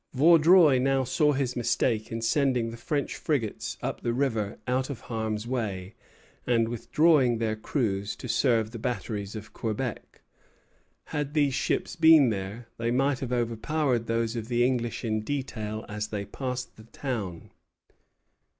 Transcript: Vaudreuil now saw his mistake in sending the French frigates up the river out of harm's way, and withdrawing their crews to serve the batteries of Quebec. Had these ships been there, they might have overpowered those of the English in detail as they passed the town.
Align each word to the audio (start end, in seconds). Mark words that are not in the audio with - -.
Vaudreuil 0.15 0.79
now 0.81 1.03
saw 1.03 1.31
his 1.31 1.55
mistake 1.55 2.11
in 2.11 2.23
sending 2.23 2.71
the 2.71 2.75
French 2.77 3.15
frigates 3.17 3.77
up 3.83 4.01
the 4.01 4.15
river 4.15 4.57
out 4.65 4.89
of 4.89 5.01
harm's 5.01 5.45
way, 5.45 5.93
and 6.47 6.69
withdrawing 6.69 7.37
their 7.37 7.55
crews 7.55 8.15
to 8.15 8.27
serve 8.27 8.71
the 8.71 8.79
batteries 8.79 9.35
of 9.35 9.53
Quebec. 9.53 10.21
Had 11.09 11.35
these 11.35 11.53
ships 11.53 11.95
been 11.95 12.29
there, 12.31 12.67
they 12.79 12.89
might 12.89 13.19
have 13.19 13.31
overpowered 13.31 14.07
those 14.07 14.35
of 14.35 14.47
the 14.47 14.65
English 14.65 15.05
in 15.05 15.21
detail 15.21 15.85
as 15.87 16.07
they 16.07 16.25
passed 16.25 16.77
the 16.77 16.85
town. 16.85 17.51